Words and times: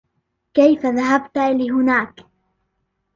كيف 0.53 0.85
رحت 0.85 1.37
لهونيك؟ 1.37 2.13